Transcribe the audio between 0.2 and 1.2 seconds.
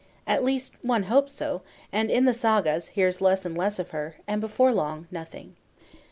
At least one